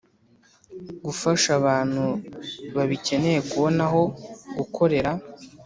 Gufasha 1.05 1.49
abantu 1.59 2.03
babikeneye 2.75 3.39
kubona 3.49 3.81
aho 3.87 4.01
gukorera 4.57 5.11